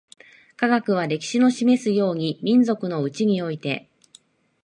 [0.55, 3.87] 科学は、歴史の示すように、民族のうちにおいて